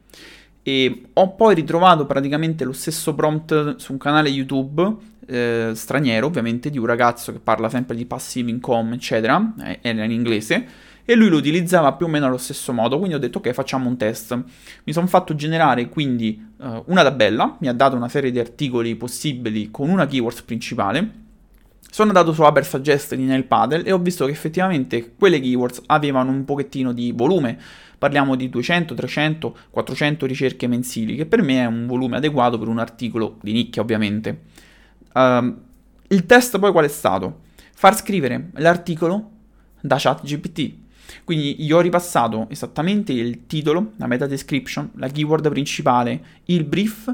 E 0.68 1.04
ho 1.14 1.36
poi 1.36 1.54
ritrovato 1.54 2.08
praticamente 2.08 2.64
lo 2.64 2.74
stesso 2.74 3.14
prompt 3.14 3.76
su 3.76 3.92
un 3.92 4.00
canale 4.00 4.30
YouTube 4.30 4.96
eh, 5.28 5.74
straniero, 5.76 6.26
ovviamente, 6.26 6.72
di 6.72 6.80
un 6.80 6.88
ragazzo 6.88 7.32
che 7.32 7.38
parla 7.38 7.70
sempre 7.70 7.96
di 7.96 8.08
passive 8.08 8.50
income, 8.50 8.96
eccetera, 8.96 9.54
eh, 9.64 9.78
era 9.84 10.04
in 10.04 10.10
inglese, 10.10 10.68
e 11.06 11.14
lui 11.14 11.30
lo 11.30 11.38
utilizzava 11.38 11.94
più 11.94 12.08
o 12.08 12.10
meno 12.10 12.26
allo 12.26 12.40
stesso 12.40 12.74
modo, 12.74 12.98
quindi 12.98 13.14
ho 13.14 13.20
detto 13.20 13.38
ok, 13.38 13.52
facciamo 13.52 13.88
un 13.88 13.96
test. 13.96 14.36
Mi 14.86 14.92
sono 14.92 15.06
fatto 15.06 15.36
generare 15.36 15.88
quindi 15.88 16.44
uh, 16.58 16.82
una 16.88 17.04
tabella, 17.04 17.58
mi 17.60 17.68
ha 17.68 17.74
dato 17.74 17.96
una 17.96 18.10
serie 18.10 18.32
di 18.32 18.40
articoli 18.40 18.96
possibili 18.96 19.70
con 19.70 19.90
una 19.90 20.08
keyword 20.08 20.46
principale. 20.46 21.24
Sono 21.92 22.08
andato 22.10 22.34
su 22.34 22.42
Aper 22.42 22.66
Suggest 22.66 23.14
di 23.14 23.24
Nail 23.24 23.46
Paddle 23.46 23.84
e 23.84 23.92
ho 23.92 24.00
visto 24.00 24.26
che 24.26 24.32
effettivamente 24.32 25.14
quelle 25.16 25.40
keywords 25.40 25.84
avevano 25.86 26.32
un 26.32 26.44
pochettino 26.44 26.92
di 26.92 27.14
volume. 27.16 27.58
Parliamo 27.98 28.36
di 28.36 28.50
200, 28.50 28.94
300, 28.94 29.58
400 29.70 30.26
ricerche 30.26 30.68
mensili, 30.68 31.16
che 31.16 31.26
per 31.26 31.42
me 31.42 31.62
è 31.62 31.66
un 31.66 31.86
volume 31.88 32.18
adeguato 32.18 32.58
per 32.58 32.68
un 32.68 32.80
articolo 32.80 33.38
di 33.42 33.54
nicchia, 33.54 33.82
ovviamente. 33.82 34.42
Uh, 35.14 35.56
il 36.08 36.26
test 36.26 36.60
poi 36.60 36.72
qual 36.72 36.86
è 36.86 36.90
stato? 36.90 37.42
Far 37.74 37.96
scrivere 37.96 38.50
l'articolo 38.56 39.32
da 39.82 39.98
ChatGPT. 39.98 40.84
Quindi 41.24 41.64
io 41.64 41.78
ho 41.78 41.82
ripassato 41.82 42.48
esattamente 42.50 43.14
il 43.14 43.46
titolo, 43.48 43.94
la 43.98 44.08
meta 44.08 44.26
description, 44.26 44.92
la 44.96 45.08
keyword 45.08 45.50
principale, 45.50 46.24
il 46.46 46.64
brief 46.64 47.14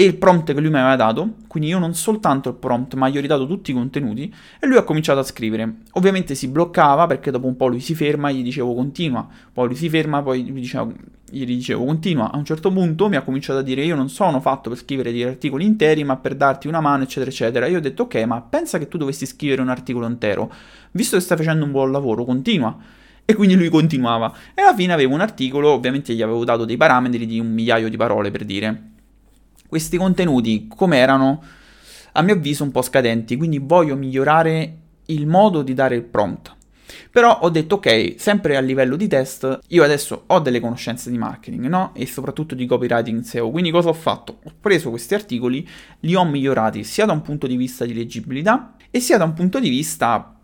e 0.00 0.04
il 0.04 0.16
prompt 0.16 0.54
che 0.54 0.60
lui 0.60 0.70
mi 0.70 0.78
aveva 0.78 0.96
dato, 0.96 1.34
quindi 1.46 1.68
io 1.68 1.78
non 1.78 1.92
soltanto 1.92 2.48
il 2.48 2.54
prompt, 2.54 2.94
ma 2.94 3.10
gli 3.10 3.18
ho 3.18 3.20
ridato 3.20 3.46
tutti 3.46 3.70
i 3.70 3.74
contenuti 3.74 4.34
e 4.58 4.66
lui 4.66 4.78
ha 4.78 4.82
cominciato 4.82 5.18
a 5.18 5.22
scrivere. 5.22 5.80
Ovviamente 5.92 6.34
si 6.34 6.48
bloccava 6.48 7.06
perché 7.06 7.30
dopo 7.30 7.46
un 7.46 7.54
po' 7.54 7.66
lui 7.66 7.80
si 7.80 7.94
ferma, 7.94 8.30
gli 8.30 8.42
dicevo 8.42 8.74
continua, 8.74 9.28
poi 9.52 9.66
lui 9.66 9.76
si 9.76 9.90
ferma, 9.90 10.22
poi 10.22 10.42
gli 10.42 10.52
dicevo, 10.52 10.94
gli 11.28 11.44
dicevo 11.44 11.84
continua. 11.84 12.32
A 12.32 12.38
un 12.38 12.46
certo 12.46 12.72
punto 12.72 13.10
mi 13.10 13.16
ha 13.16 13.22
cominciato 13.22 13.58
a 13.58 13.62
dire 13.62 13.84
io 13.84 13.94
non 13.94 14.08
sono 14.08 14.40
fatto 14.40 14.70
per 14.70 14.78
scrivere 14.78 15.12
degli 15.12 15.22
articoli 15.22 15.66
interi, 15.66 16.02
ma 16.02 16.16
per 16.16 16.34
darti 16.34 16.66
una 16.66 16.80
mano, 16.80 17.02
eccetera, 17.02 17.30
eccetera. 17.30 17.66
Io 17.66 17.76
ho 17.76 17.82
detto 17.82 18.04
ok, 18.04 18.14
ma 18.24 18.40
pensa 18.40 18.78
che 18.78 18.88
tu 18.88 18.96
dovessi 18.96 19.26
scrivere 19.26 19.60
un 19.60 19.68
articolo 19.68 20.06
intero. 20.06 20.50
Visto 20.92 21.16
che 21.16 21.22
stai 21.22 21.36
facendo 21.36 21.66
un 21.66 21.72
buon 21.72 21.92
lavoro, 21.92 22.24
continua. 22.24 22.74
E 23.26 23.34
quindi 23.34 23.54
lui 23.54 23.68
continuava. 23.68 24.32
E 24.54 24.62
alla 24.62 24.74
fine 24.74 24.94
avevo 24.94 25.12
un 25.12 25.20
articolo, 25.20 25.68
ovviamente 25.68 26.14
gli 26.14 26.22
avevo 26.22 26.42
dato 26.44 26.64
dei 26.64 26.78
parametri 26.78 27.26
di 27.26 27.38
un 27.38 27.52
migliaio 27.52 27.90
di 27.90 27.98
parole 27.98 28.30
per 28.30 28.44
dire 28.46 28.89
questi 29.70 29.96
contenuti 29.96 30.66
come 30.68 30.98
erano 30.98 31.42
a 32.12 32.22
mio 32.22 32.34
avviso 32.34 32.64
un 32.64 32.72
po' 32.72 32.82
scadenti, 32.82 33.36
quindi 33.36 33.58
voglio 33.58 33.94
migliorare 33.94 34.78
il 35.06 35.28
modo 35.28 35.62
di 35.62 35.74
dare 35.74 35.94
il 35.94 36.02
prompt. 36.02 36.56
Però 37.12 37.38
ho 37.42 37.50
detto 37.50 37.76
ok, 37.76 38.16
sempre 38.18 38.56
a 38.56 38.60
livello 38.60 38.96
di 38.96 39.06
test, 39.06 39.60
io 39.68 39.84
adesso 39.84 40.24
ho 40.26 40.40
delle 40.40 40.58
conoscenze 40.58 41.08
di 41.08 41.18
marketing, 41.18 41.66
no? 41.66 41.92
E 41.94 42.04
soprattutto 42.04 42.56
di 42.56 42.66
copywriting 42.66 43.22
SEO. 43.22 43.50
Quindi 43.50 43.70
cosa 43.70 43.90
ho 43.90 43.92
fatto? 43.92 44.40
Ho 44.42 44.52
preso 44.60 44.90
questi 44.90 45.14
articoli, 45.14 45.66
li 46.00 46.16
ho 46.16 46.24
migliorati 46.24 46.82
sia 46.82 47.06
da 47.06 47.12
un 47.12 47.22
punto 47.22 47.46
di 47.46 47.56
vista 47.56 47.84
di 47.84 47.94
leggibilità 47.94 48.74
e 48.90 48.98
sia 48.98 49.18
da 49.18 49.24
un 49.24 49.34
punto 49.34 49.60
di 49.60 49.68
vista 49.68 50.34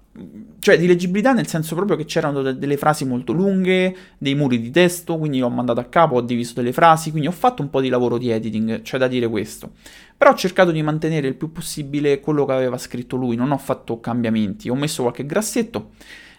cioè 0.59 0.79
di 0.79 0.87
leggibilità 0.87 1.33
nel 1.33 1.47
senso 1.47 1.75
proprio 1.75 1.97
che 1.97 2.05
c'erano 2.05 2.43
de- 2.43 2.59
delle 2.59 2.77
frasi 2.77 3.05
molto 3.05 3.33
lunghe, 3.33 3.95
dei 4.19 4.35
muri 4.35 4.61
di 4.61 4.71
testo, 4.71 5.19
quindi 5.19 5.39
l'ho 5.39 5.49
mandato 5.49 5.81
a 5.81 5.85
capo, 5.85 6.17
ho 6.17 6.21
diviso 6.21 6.55
delle 6.55 6.73
frasi, 6.73 7.11
quindi 7.11 7.29
ho 7.29 7.33
fatto 7.33 7.63
un 7.63 7.71
po' 7.71 7.81
di 7.81 7.89
lavoro 7.89 8.19
di 8.19 8.31
editing, 8.31 8.83
cioè 8.83 8.99
da 8.99 9.09
dire 9.09 9.29
questo. 9.29 9.73
Però 10.17 10.31
ho 10.31 10.35
cercato 10.35 10.71
di 10.71 10.83
mantenere 10.83 11.29
il 11.29 11.35
più 11.35 11.53
possibile 11.53 12.21
quello 12.21 12.45
che 12.45 12.53
aveva 12.53 12.79
scritto 12.79 13.17
lui, 13.17 13.37
non 13.37 13.53
ho 13.53 13.59
fatto 13.59 14.01
cambiamenti, 14.01 14.69
ho 14.69 14.75
messo 14.75 15.03
qualche 15.03 15.27
grassetto, 15.27 15.91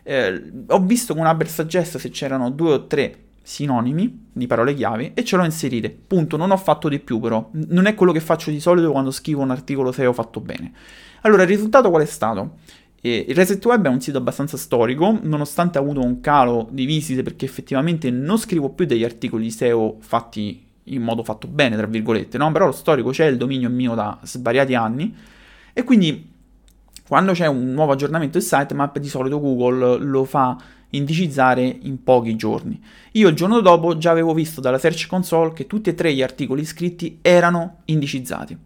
eh, 0.03 0.51
ho 0.67 0.79
visto 0.79 1.13
con 1.13 1.25
Uber 1.25 1.47
Suggest 1.47 1.97
se 1.97 2.09
c'erano 2.09 2.49
due 2.49 2.73
o 2.73 2.87
tre 2.87 3.25
sinonimi 3.47 4.25
di 4.33 4.45
parole 4.45 4.73
chiave 4.73 5.13
e 5.13 5.23
ce 5.23 5.37
l'ho 5.37 5.45
inserite. 5.45 5.89
Punto, 5.89 6.35
non 6.35 6.51
ho 6.51 6.57
fatto 6.57 6.89
di 6.89 6.99
più 6.99 7.19
però, 7.19 7.49
non 7.67 7.85
è 7.85 7.95
quello 7.95 8.11
che 8.11 8.19
faccio 8.19 8.51
di 8.51 8.59
solito 8.59 8.91
quando 8.91 9.11
scrivo 9.11 9.41
un 9.41 9.51
articolo 9.51 9.93
se 9.93 10.05
ho 10.05 10.11
fatto 10.11 10.41
bene. 10.41 10.73
Allora, 11.21 11.43
il 11.43 11.47
risultato 11.47 11.89
qual 11.89 12.01
è 12.01 12.05
stato? 12.05 12.57
E 13.07 13.25
il 13.29 13.35
Reset 13.35 13.63
Web 13.65 13.85
è 13.85 13.89
un 13.89 14.01
sito 14.01 14.17
abbastanza 14.17 14.57
storico, 14.57 15.17
nonostante 15.21 15.77
ha 15.77 15.81
avuto 15.81 16.03
un 16.03 16.19
calo 16.19 16.67
di 16.71 16.85
visite 16.85 17.23
perché 17.23 17.45
effettivamente 17.45 18.11
non 18.11 18.37
scrivo 18.37 18.69
più 18.69 18.85
degli 18.85 19.03
articoli 19.03 19.49
SEO 19.49 19.97
fatti 19.99 20.65
in 20.83 21.01
modo 21.01 21.23
fatto 21.23 21.47
bene, 21.47 21.77
tra 21.77 21.85
virgolette, 21.85 22.37
no? 22.37 22.51
Però 22.51 22.65
lo 22.65 22.71
storico 22.71 23.11
c'è, 23.11 23.25
il 23.25 23.37
dominio 23.37 23.69
è 23.69 23.71
mio 23.71 23.93
da 23.93 24.19
svariati 24.23 24.73
anni 24.73 25.15
e 25.73 25.83
quindi 25.83 26.31
quando 27.07 27.31
c'è 27.31 27.47
un 27.47 27.71
nuovo 27.71 27.93
aggiornamento 27.93 28.37
del 28.37 28.47
sitemap 28.47 28.99
di 28.99 29.07
solito 29.07 29.39
Google 29.39 29.97
lo 29.99 30.23
fa 30.25 30.57
indicizzare 30.89 31.63
in 31.63 32.03
pochi 32.03 32.35
giorni. 32.35 32.81
Io 33.13 33.29
il 33.29 33.35
giorno 33.35 33.61
dopo 33.61 33.97
già 33.97 34.11
avevo 34.11 34.33
visto 34.33 34.61
dalla 34.61 34.77
Search 34.77 35.07
Console 35.07 35.53
che 35.53 35.67
tutti 35.67 35.89
e 35.89 35.93
tre 35.93 36.13
gli 36.13 36.21
articoli 36.21 36.61
iscritti 36.61 37.19
erano 37.21 37.79
indicizzati. 37.85 38.57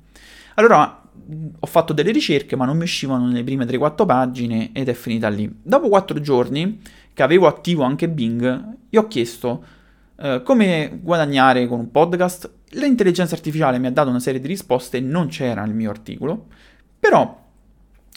Allora 0.55 1.00
ho 1.59 1.67
fatto 1.67 1.93
delle 1.93 2.11
ricerche, 2.11 2.55
ma 2.55 2.65
non 2.65 2.77
mi 2.77 2.83
uscivano 2.83 3.27
nelle 3.27 3.43
prime 3.43 3.65
3-4 3.65 4.05
pagine 4.05 4.69
ed 4.73 4.89
è 4.89 4.93
finita 4.93 5.29
lì. 5.29 5.49
Dopo 5.61 5.89
4 5.89 6.19
giorni, 6.19 6.79
che 7.13 7.23
avevo 7.23 7.47
attivo 7.47 7.83
anche 7.83 8.09
Bing, 8.09 8.77
gli 8.89 8.97
ho 8.97 9.07
chiesto 9.07 9.63
eh, 10.17 10.41
come 10.43 10.99
guadagnare 11.01 11.67
con 11.67 11.79
un 11.79 11.91
podcast. 11.91 12.49
L'intelligenza 12.71 13.35
artificiale 13.35 13.79
mi 13.79 13.87
ha 13.87 13.91
dato 13.91 14.09
una 14.09 14.19
serie 14.19 14.39
di 14.39 14.47
risposte, 14.47 14.99
non 14.99 15.27
c'era 15.27 15.63
nel 15.63 15.73
mio 15.73 15.89
articolo, 15.89 16.47
però 16.99 17.39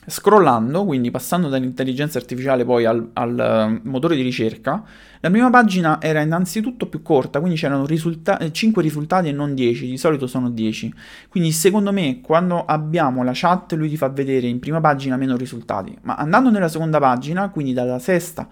Scrollando, 0.06 0.84
quindi 0.84 1.11
passando 1.11 1.49
dall'intelligenza 1.49 2.18
artificiale 2.18 2.64
poi 2.64 2.84
al, 2.84 3.11
al 3.14 3.80
uh, 3.82 3.88
motore 3.88 4.16
di 4.16 4.23
ricerca, 4.23 4.84
la 5.20 5.30
prima 5.30 5.49
pagina 5.49 6.00
era 6.00 6.20
innanzitutto 6.20 6.87
più 6.87 7.00
corta, 7.00 7.40
quindi 7.40 7.58
c'erano 7.58 7.87
risulta- 7.87 8.38
5 8.50 8.82
risultati 8.82 9.28
e 9.28 9.32
non 9.32 9.54
10, 9.54 9.88
di 9.88 9.96
solito 9.96 10.26
sono 10.26 10.50
10. 10.50 10.92
Quindi 11.28 11.52
secondo 11.52 11.92
me 11.92 12.20
quando 12.20 12.64
abbiamo 12.64 13.23
la 13.23 13.32
chat 13.34 13.73
lui 13.73 13.88
ti 13.88 13.96
fa 13.96 14.08
vedere 14.08 14.46
in 14.46 14.58
prima 14.58 14.80
pagina 14.80 15.16
meno 15.16 15.37
risultati, 15.37 15.96
ma 16.02 16.16
andando 16.16 16.50
nella 16.50 16.68
seconda 16.68 16.99
pagina, 16.99 17.49
quindi 17.49 17.73
dalla 17.73 17.99
sesta 17.99 18.49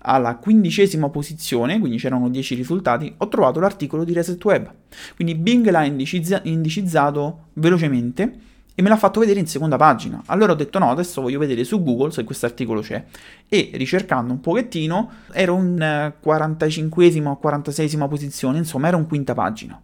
alla 0.00 0.36
quindicesima 0.36 1.08
posizione, 1.08 1.78
quindi 1.78 1.98
c'erano 1.98 2.28
10 2.28 2.54
risultati, 2.54 3.12
ho 3.16 3.28
trovato 3.28 3.60
l'articolo 3.60 4.04
di 4.04 4.12
Reset 4.12 4.42
Web. 4.42 4.72
Quindi 5.16 5.34
Bing 5.34 5.68
l'ha 5.68 5.84
indicizza- 5.84 6.40
indicizzato 6.44 7.48
velocemente 7.54 8.32
e 8.78 8.82
me 8.82 8.90
l'ha 8.90 8.96
fatto 8.96 9.18
vedere 9.18 9.40
in 9.40 9.48
seconda 9.48 9.74
pagina. 9.74 10.22
Allora 10.26 10.52
ho 10.52 10.54
detto 10.54 10.78
no, 10.78 10.88
adesso 10.88 11.20
voglio 11.20 11.40
vedere 11.40 11.64
su 11.64 11.82
Google 11.82 12.12
se 12.12 12.22
questo 12.22 12.46
articolo 12.46 12.80
c'è. 12.80 13.02
E 13.48 13.70
ricercando 13.74 14.32
un 14.32 14.38
pochettino 14.38 15.10
ero 15.32 15.56
in 15.56 16.12
45esima 16.24 17.26
o 17.26 17.40
46esima 17.42 18.06
posizione, 18.06 18.58
insomma 18.58 18.86
ero 18.86 18.98
in 18.98 19.08
quinta 19.08 19.34
pagina. 19.34 19.82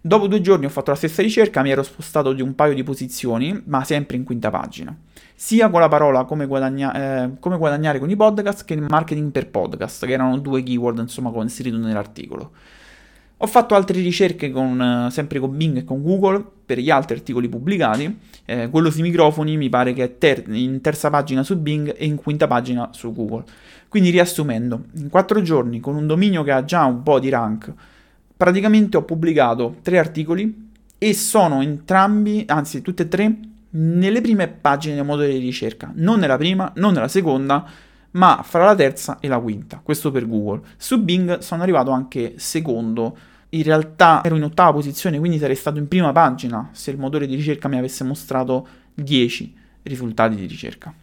Dopo 0.00 0.26
due 0.26 0.40
giorni 0.40 0.64
ho 0.64 0.70
fatto 0.70 0.90
la 0.90 0.96
stessa 0.96 1.22
ricerca, 1.22 1.62
mi 1.62 1.70
ero 1.70 1.84
spostato 1.84 2.32
di 2.32 2.42
un 2.42 2.56
paio 2.56 2.74
di 2.74 2.82
posizioni, 2.82 3.62
ma 3.66 3.84
sempre 3.84 4.16
in 4.16 4.24
quinta 4.24 4.50
pagina. 4.50 4.92
Sia 5.32 5.70
con 5.70 5.78
la 5.78 5.86
parola 5.86 6.24
come, 6.24 6.46
guadagna- 6.46 6.92
eh, 7.22 7.30
come 7.38 7.58
guadagnare 7.58 8.00
con 8.00 8.10
i 8.10 8.16
podcast 8.16 8.64
che 8.64 8.74
il 8.74 8.84
marketing 8.88 9.30
per 9.30 9.50
podcast, 9.50 10.04
che 10.04 10.14
erano 10.14 10.36
due 10.38 10.64
keyword 10.64 10.98
insomma 10.98 11.30
inseriti 11.42 11.76
nell'articolo. 11.76 12.50
Ho 13.42 13.46
fatto 13.46 13.74
altre 13.74 14.02
ricerche 14.02 14.50
con, 14.50 15.06
eh, 15.06 15.10
sempre 15.10 15.40
con 15.40 15.56
Bing 15.56 15.78
e 15.78 15.84
con 15.84 16.02
Google 16.02 16.44
per 16.66 16.78
gli 16.78 16.90
altri 16.90 17.16
articoli 17.16 17.48
pubblicati. 17.48 18.18
Eh, 18.44 18.68
quello 18.68 18.90
sui 18.90 19.00
microfoni 19.00 19.56
mi 19.56 19.70
pare 19.70 19.94
che 19.94 20.04
è 20.04 20.18
ter- 20.18 20.46
in 20.48 20.82
terza 20.82 21.08
pagina 21.08 21.42
su 21.42 21.56
Bing 21.56 21.94
e 21.96 22.04
in 22.04 22.16
quinta 22.16 22.46
pagina 22.46 22.90
su 22.92 23.14
Google. 23.14 23.44
Quindi 23.88 24.10
riassumendo, 24.10 24.84
in 24.96 25.08
quattro 25.08 25.40
giorni 25.40 25.80
con 25.80 25.94
un 25.94 26.06
dominio 26.06 26.42
che 26.42 26.52
ha 26.52 26.64
già 26.66 26.84
un 26.84 27.02
po' 27.02 27.18
di 27.18 27.30
rank, 27.30 27.72
praticamente 28.36 28.98
ho 28.98 29.04
pubblicato 29.04 29.76
tre 29.80 29.98
articoli 29.98 30.68
e 30.98 31.14
sono 31.14 31.62
entrambi, 31.62 32.44
anzi 32.46 32.82
tutte 32.82 33.04
e 33.04 33.08
tre, 33.08 33.38
nelle 33.70 34.20
prime 34.20 34.48
pagine 34.48 34.96
del 34.96 35.04
motore 35.06 35.32
di 35.32 35.38
ricerca. 35.38 35.90
Non 35.94 36.18
nella 36.18 36.36
prima, 36.36 36.70
non 36.76 36.92
nella 36.92 37.08
seconda, 37.08 37.64
ma 38.12 38.42
fra 38.44 38.66
la 38.66 38.74
terza 38.74 39.18
e 39.18 39.28
la 39.28 39.38
quinta. 39.38 39.80
Questo 39.82 40.10
per 40.10 40.28
Google. 40.28 40.60
Su 40.76 41.02
Bing 41.02 41.38
sono 41.38 41.62
arrivato 41.62 41.90
anche 41.90 42.34
secondo 42.36 43.16
in 43.50 43.62
realtà 43.62 44.22
ero 44.24 44.36
in 44.36 44.44
ottava 44.44 44.72
posizione, 44.72 45.18
quindi 45.18 45.38
sarei 45.38 45.56
stato 45.56 45.78
in 45.78 45.88
prima 45.88 46.12
pagina 46.12 46.68
se 46.72 46.90
il 46.90 46.98
motore 46.98 47.26
di 47.26 47.34
ricerca 47.34 47.68
mi 47.68 47.78
avesse 47.78 48.04
mostrato 48.04 48.66
10 48.94 49.56
risultati 49.82 50.36
di 50.36 50.46
ricerca. 50.46 50.94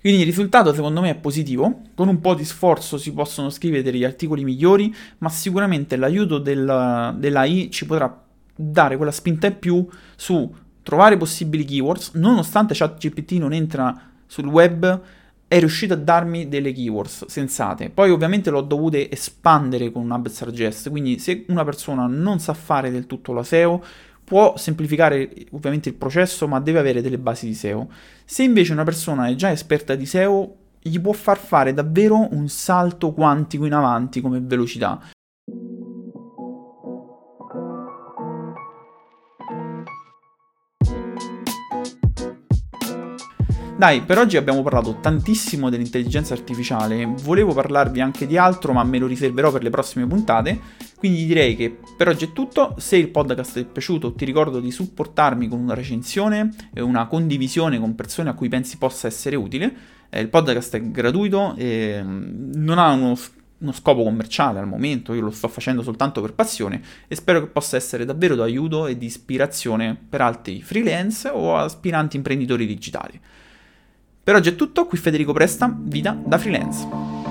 Quindi 0.00 0.20
il 0.20 0.26
risultato 0.26 0.74
secondo 0.74 1.00
me 1.00 1.10
è 1.10 1.14
positivo, 1.14 1.82
con 1.94 2.08
un 2.08 2.20
po' 2.20 2.34
di 2.34 2.44
sforzo 2.44 2.98
si 2.98 3.12
possono 3.12 3.50
scrivere 3.50 3.82
degli 3.82 4.02
articoli 4.02 4.42
migliori, 4.42 4.92
ma 5.18 5.28
sicuramente 5.28 5.94
l'aiuto 5.94 6.38
del, 6.38 7.14
dell'AI 7.18 7.70
ci 7.70 7.86
potrà 7.86 8.20
dare 8.54 8.96
quella 8.96 9.12
spinta 9.12 9.46
in 9.46 9.58
più 9.60 9.86
su 10.16 10.52
trovare 10.82 11.16
possibili 11.16 11.64
keywords, 11.64 12.14
nonostante 12.14 12.74
ChatGPT 12.74 13.32
non 13.32 13.52
entra 13.52 14.10
sul 14.26 14.46
web 14.46 15.00
è 15.52 15.58
riuscito 15.58 15.92
a 15.92 15.98
darmi 15.98 16.48
delle 16.48 16.72
keywords 16.72 17.26
sensate. 17.26 17.90
Poi 17.90 18.10
ovviamente 18.10 18.48
l'ho 18.48 18.62
dovute 18.62 19.10
espandere 19.10 19.92
con 19.92 20.04
un 20.04 20.10
Hub 20.10 20.26
Suggest, 20.28 20.88
quindi 20.88 21.18
se 21.18 21.44
una 21.48 21.62
persona 21.62 22.06
non 22.06 22.38
sa 22.38 22.54
fare 22.54 22.90
del 22.90 23.06
tutto 23.06 23.34
la 23.34 23.42
SEO, 23.42 23.84
può 24.24 24.56
semplificare 24.56 25.30
ovviamente 25.50 25.90
il 25.90 25.94
processo, 25.96 26.48
ma 26.48 26.58
deve 26.58 26.78
avere 26.78 27.02
delle 27.02 27.18
basi 27.18 27.44
di 27.44 27.52
SEO. 27.52 27.90
Se 28.24 28.42
invece 28.42 28.72
una 28.72 28.84
persona 28.84 29.26
è 29.26 29.34
già 29.34 29.50
esperta 29.50 29.94
di 29.94 30.06
SEO, 30.06 30.54
gli 30.80 30.98
può 30.98 31.12
far 31.12 31.36
fare 31.36 31.74
davvero 31.74 32.28
un 32.32 32.48
salto 32.48 33.12
quantico 33.12 33.66
in 33.66 33.74
avanti 33.74 34.22
come 34.22 34.40
velocità. 34.40 35.00
Dai, 43.82 44.00
per 44.02 44.16
oggi 44.16 44.36
abbiamo 44.36 44.62
parlato 44.62 44.98
tantissimo 45.00 45.68
dell'intelligenza 45.68 46.34
artificiale, 46.34 47.04
volevo 47.04 47.52
parlarvi 47.52 48.00
anche 48.00 48.28
di 48.28 48.36
altro, 48.38 48.72
ma 48.72 48.84
me 48.84 48.98
lo 48.98 49.08
riserverò 49.08 49.50
per 49.50 49.64
le 49.64 49.70
prossime 49.70 50.06
puntate, 50.06 50.56
quindi 50.98 51.26
direi 51.26 51.56
che 51.56 51.78
per 51.96 52.06
oggi 52.06 52.26
è 52.26 52.32
tutto, 52.32 52.76
se 52.78 52.96
il 52.96 53.08
podcast 53.08 53.54
ti 53.54 53.60
è 53.62 53.64
piaciuto 53.64 54.12
ti 54.12 54.24
ricordo 54.24 54.60
di 54.60 54.70
supportarmi 54.70 55.48
con 55.48 55.58
una 55.58 55.74
recensione 55.74 56.50
e 56.72 56.80
una 56.80 57.08
condivisione 57.08 57.80
con 57.80 57.96
persone 57.96 58.30
a 58.30 58.34
cui 58.34 58.48
pensi 58.48 58.78
possa 58.78 59.08
essere 59.08 59.34
utile, 59.34 59.74
eh, 60.10 60.20
il 60.20 60.28
podcast 60.28 60.76
è 60.76 60.80
gratuito 60.80 61.56
e 61.56 62.00
mm, 62.00 62.52
non 62.54 62.78
ha 62.78 62.92
uno 62.92 63.16
uno 63.62 63.72
scopo 63.72 64.04
commerciale 64.04 64.60
al 64.60 64.66
momento, 64.66 65.12
io 65.12 65.22
lo 65.22 65.30
sto 65.30 65.48
facendo 65.48 65.82
soltanto 65.82 66.20
per 66.20 66.34
passione 66.34 66.82
e 67.08 67.14
spero 67.14 67.40
che 67.40 67.46
possa 67.46 67.76
essere 67.76 68.04
davvero 68.04 68.36
d'aiuto 68.36 68.86
e 68.86 68.96
di 68.96 69.06
ispirazione 69.06 69.96
per 70.08 70.20
altri 70.20 70.62
freelance 70.62 71.28
o 71.28 71.56
aspiranti 71.56 72.16
imprenditori 72.16 72.66
digitali. 72.66 73.20
Per 74.24 74.36
oggi 74.36 74.50
è 74.50 74.54
tutto, 74.54 74.86
qui 74.86 74.98
Federico 74.98 75.32
Presta, 75.32 75.74
Vita 75.76 76.16
da 76.24 76.38
freelance. 76.38 77.21